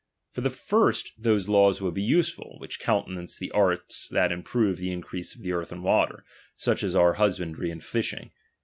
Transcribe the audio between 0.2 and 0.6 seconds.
For the